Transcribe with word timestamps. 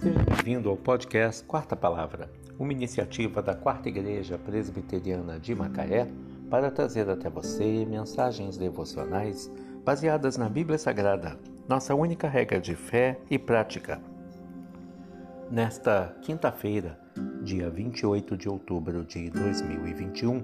Seja 0.00 0.18
bem-vindo 0.22 0.70
ao 0.70 0.78
podcast 0.78 1.44
Quarta 1.44 1.76
Palavra, 1.76 2.30
uma 2.58 2.72
iniciativa 2.72 3.42
da 3.42 3.54
Quarta 3.54 3.90
Igreja 3.90 4.38
Presbiteriana 4.38 5.38
de 5.38 5.54
Macaé 5.54 6.08
para 6.48 6.70
trazer 6.70 7.06
até 7.10 7.28
você 7.28 7.84
mensagens 7.84 8.56
devocionais 8.56 9.52
baseadas 9.84 10.38
na 10.38 10.48
Bíblia 10.48 10.78
Sagrada, 10.78 11.38
nossa 11.68 11.94
única 11.94 12.30
regra 12.30 12.58
de 12.58 12.74
fé 12.74 13.20
e 13.30 13.38
prática. 13.38 14.00
Nesta 15.50 16.16
quinta-feira, 16.22 16.98
dia 17.42 17.68
28 17.68 18.38
de 18.38 18.48
outubro 18.48 19.04
de 19.04 19.28
2021, 19.28 20.42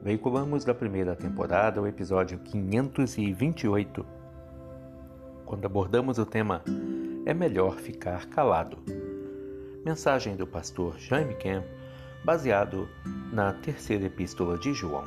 veiculamos 0.00 0.64
da 0.64 0.72
primeira 0.72 1.14
temporada 1.14 1.82
o 1.82 1.86
episódio 1.86 2.38
528, 2.38 4.06
quando 5.44 5.66
abordamos 5.66 6.16
o 6.16 6.24
tema 6.24 6.62
é 7.24 7.32
melhor 7.32 7.76
ficar 7.76 8.26
calado. 8.26 8.78
Mensagem 9.84 10.34
do 10.34 10.46
pastor 10.46 10.98
Jaime 10.98 11.34
Kemp, 11.34 11.64
baseado 12.24 12.88
na 13.32 13.52
terceira 13.52 14.06
epístola 14.06 14.58
de 14.58 14.72
João. 14.74 15.04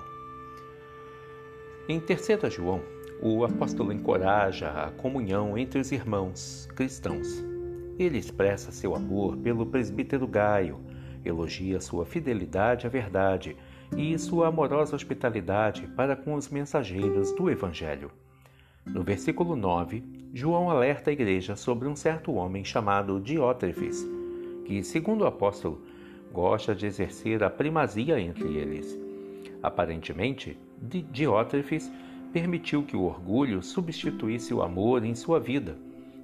Em 1.87 1.99
terceira 1.99 2.49
João, 2.49 2.81
o 3.21 3.43
apóstolo 3.43 3.91
encoraja 3.91 4.69
a 4.69 4.91
comunhão 4.91 5.57
entre 5.57 5.79
os 5.79 5.91
irmãos 5.91 6.67
cristãos. 6.75 7.43
Ele 7.97 8.17
expressa 8.17 8.71
seu 8.71 8.95
amor 8.95 9.37
pelo 9.37 9.65
presbítero 9.65 10.27
Gaio, 10.27 10.79
elogia 11.23 11.79
sua 11.79 12.05
fidelidade 12.05 12.85
à 12.85 12.89
verdade 12.89 13.55
e 13.95 14.17
sua 14.17 14.47
amorosa 14.47 14.95
hospitalidade 14.95 15.87
para 15.95 16.15
com 16.15 16.33
os 16.33 16.49
mensageiros 16.49 17.31
do 17.33 17.49
Evangelho. 17.49 18.11
No 18.85 19.03
versículo 19.03 19.55
9, 19.55 20.14
João 20.37 20.69
alerta 20.69 21.11
a 21.11 21.13
igreja 21.13 21.55
sobre 21.55 21.87
um 21.87 21.95
certo 21.95 22.33
homem 22.33 22.61
chamado 22.61 23.21
Diótrefes, 23.21 24.05
que, 24.65 24.83
segundo 24.83 25.21
o 25.21 25.27
apóstolo, 25.27 25.81
gosta 26.29 26.75
de 26.75 26.85
exercer 26.85 27.41
a 27.41 27.49
primazia 27.49 28.19
entre 28.19 28.57
eles. 28.57 28.99
Aparentemente, 29.63 30.59
Diótrefes 31.09 31.89
permitiu 32.33 32.83
que 32.83 32.97
o 32.97 33.03
orgulho 33.03 33.63
substituísse 33.63 34.53
o 34.53 34.61
amor 34.61 35.05
em 35.05 35.15
sua 35.15 35.39
vida 35.39 35.77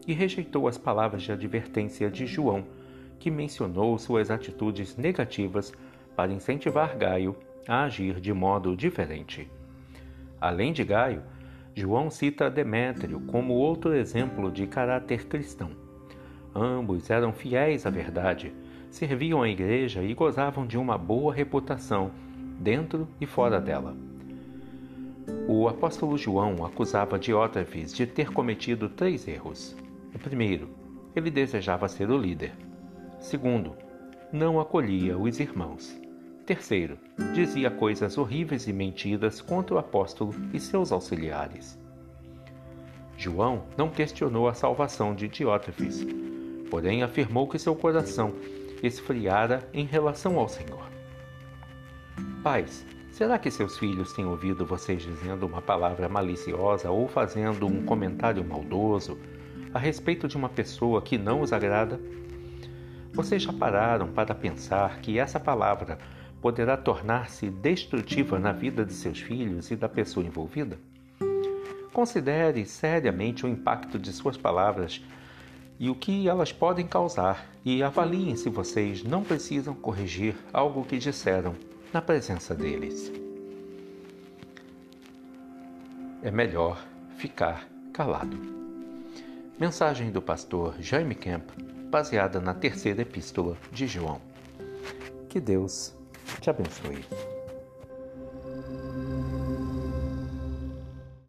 e 0.05 0.11
rejeitou 0.11 0.67
as 0.67 0.77
palavras 0.77 1.23
de 1.23 1.31
advertência 1.31 2.11
de 2.11 2.25
João, 2.25 2.65
que 3.17 3.31
mencionou 3.31 3.97
suas 3.97 4.29
atitudes 4.29 4.97
negativas 4.97 5.71
para 6.17 6.33
incentivar 6.33 6.97
Gaio 6.97 7.33
a 7.65 7.83
agir 7.83 8.19
de 8.19 8.33
modo 8.33 8.75
diferente. 8.75 9.49
Além 10.41 10.73
de 10.73 10.83
Gaio, 10.83 11.23
João 11.73 12.09
cita 12.09 12.49
Demétrio 12.49 13.21
como 13.21 13.53
outro 13.53 13.93
exemplo 13.93 14.51
de 14.51 14.67
caráter 14.67 15.25
cristão. 15.25 15.71
Ambos 16.53 17.09
eram 17.09 17.31
fiéis 17.31 17.85
à 17.85 17.89
verdade, 17.89 18.53
serviam 18.89 19.41
a 19.41 19.49
igreja 19.49 20.03
e 20.03 20.13
gozavam 20.13 20.67
de 20.67 20.77
uma 20.77 20.97
boa 20.97 21.33
reputação 21.33 22.11
dentro 22.59 23.07
e 23.21 23.25
fora 23.25 23.59
dela. 23.59 23.95
O 25.47 25.67
apóstolo 25.67 26.17
João 26.17 26.65
acusava 26.65 27.17
Diótrefes 27.17 27.93
de 27.93 28.05
ter 28.05 28.31
cometido 28.31 28.89
três 28.89 29.27
erros. 29.27 29.75
O 30.13 30.19
primeiro, 30.19 30.69
ele 31.15 31.31
desejava 31.31 31.87
ser 31.87 32.09
o 32.09 32.17
líder. 32.17 32.51
Segundo, 33.19 33.75
não 34.31 34.59
acolhia 34.59 35.17
os 35.17 35.39
irmãos. 35.39 35.99
Terceiro, 36.51 36.97
dizia 37.33 37.71
coisas 37.71 38.17
horríveis 38.17 38.67
e 38.67 38.73
mentiras 38.73 39.39
contra 39.39 39.75
o 39.75 39.77
apóstolo 39.77 40.35
e 40.53 40.59
seus 40.59 40.91
auxiliares. 40.91 41.79
João 43.15 43.63
não 43.77 43.89
questionou 43.89 44.49
a 44.49 44.53
salvação 44.53 45.15
de 45.15 45.29
Diótrefes, 45.29 46.05
porém 46.69 47.03
afirmou 47.03 47.47
que 47.47 47.57
seu 47.57 47.73
coração 47.73 48.33
esfriara 48.83 49.65
em 49.73 49.85
relação 49.85 50.37
ao 50.37 50.49
Senhor. 50.49 50.83
Pais, 52.43 52.85
será 53.11 53.39
que 53.39 53.49
seus 53.49 53.77
filhos 53.77 54.11
têm 54.11 54.25
ouvido 54.25 54.65
vocês 54.65 55.01
dizendo 55.01 55.45
uma 55.45 55.61
palavra 55.61 56.09
maliciosa 56.09 56.91
ou 56.91 57.07
fazendo 57.07 57.65
um 57.65 57.85
comentário 57.85 58.43
maldoso 58.43 59.17
a 59.73 59.79
respeito 59.79 60.27
de 60.27 60.35
uma 60.35 60.49
pessoa 60.49 61.01
que 61.01 61.17
não 61.17 61.39
os 61.39 61.53
agrada? 61.53 61.97
Vocês 63.13 63.41
já 63.41 63.53
pararam 63.53 64.11
para 64.11 64.35
pensar 64.35 64.99
que 64.99 65.17
essa 65.17 65.39
palavra 65.39 65.97
poderá 66.41 66.75
tornar-se 66.75 67.49
destrutiva 67.49 68.39
na 68.39 68.51
vida 68.51 68.83
de 68.83 68.93
seus 68.93 69.19
filhos 69.19 69.69
e 69.69 69.75
da 69.75 69.87
pessoa 69.87 70.25
envolvida? 70.25 70.77
Considere 71.93 72.65
seriamente 72.65 73.45
o 73.45 73.49
impacto 73.49 73.99
de 73.99 74.11
suas 74.11 74.37
palavras 74.37 75.03
e 75.79 75.89
o 75.89 75.95
que 75.95 76.27
elas 76.27 76.51
podem 76.51 76.87
causar 76.87 77.47
e 77.63 77.83
avaliem 77.83 78.35
se 78.35 78.49
vocês 78.49 79.03
não 79.03 79.23
precisam 79.23 79.75
corrigir 79.75 80.35
algo 80.51 80.83
que 80.83 80.97
disseram 80.97 81.55
na 81.93 82.01
presença 82.01 82.55
deles. 82.55 83.11
É 86.23 86.31
melhor 86.31 86.83
ficar 87.17 87.67
calado. 87.93 88.37
Mensagem 89.59 90.11
do 90.11 90.21
pastor 90.21 90.75
Jaime 90.79 91.13
Kemp, 91.13 91.49
baseada 91.89 92.39
na 92.39 92.53
terceira 92.53 93.01
epístola 93.01 93.57
de 93.71 93.85
João. 93.85 94.21
Que 95.29 95.39
Deus 95.39 95.93
Chapin 96.39 96.69
Sweet. 96.69 97.40